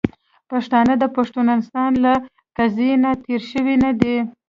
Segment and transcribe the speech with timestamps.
[0.49, 2.13] پښتانه د پښتونستان له
[2.57, 4.15] قضیې نه تیر شوي نه دي.